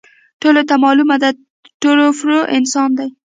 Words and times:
ټولو 0.41 0.61
ته 0.69 0.75
معلوم 0.83 1.09
دی، 1.23 1.31
ټرو 1.81 2.05
پرو 2.19 2.37
انسان 2.57 2.89
دی. 2.97 3.07